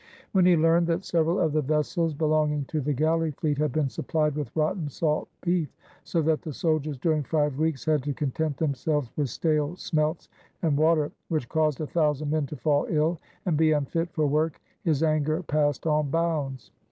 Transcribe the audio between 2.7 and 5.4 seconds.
the galley fleet had been suppUed with rotten salt